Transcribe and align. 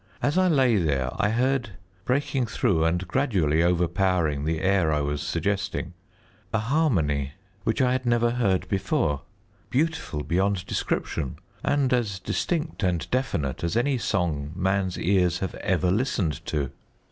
As 0.19 0.35
I 0.35 0.47
lay 0.47 0.77
there 0.77 1.11
I 1.21 1.29
heard, 1.29 1.73
breaking 2.05 2.47
through 2.47 2.85
and 2.85 3.07
gradually 3.07 3.61
overpowering 3.61 4.45
the 4.45 4.59
air 4.59 4.91
I 4.91 5.01
was 5.01 5.21
suggesting, 5.21 5.93
a 6.51 6.57
harmony 6.57 7.33
which 7.65 7.83
I 7.83 7.91
had 7.91 8.03
never 8.03 8.31
heard 8.31 8.67
before, 8.67 9.21
beautiful 9.69 10.23
beyond 10.23 10.65
description, 10.65 11.35
and 11.63 11.93
as 11.93 12.17
distinct 12.17 12.81
and 12.81 13.07
definite 13.11 13.63
as 13.63 13.77
any 13.77 13.99
song 13.99 14.53
man's 14.55 14.97
ears 14.97 15.37
have 15.37 15.53
ever 15.53 15.91
listened 15.91 16.43
to. 16.47 16.71